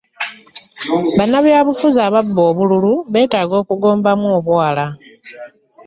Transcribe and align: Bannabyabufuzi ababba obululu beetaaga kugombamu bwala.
Bannabyabufuzi 1.17 1.99
ababba 2.07 2.41
obululu 2.49 2.93
beetaaga 3.13 3.57
kugombamu 3.67 4.27
bwala. 4.45 4.85